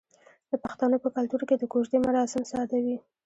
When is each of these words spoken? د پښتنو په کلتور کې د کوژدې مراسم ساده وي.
د 0.51 0.53
پښتنو 0.63 0.97
په 1.03 1.09
کلتور 1.15 1.41
کې 1.49 1.55
د 1.57 1.63
کوژدې 1.73 1.99
مراسم 2.07 2.41
ساده 2.51 2.77
وي. 2.85 2.97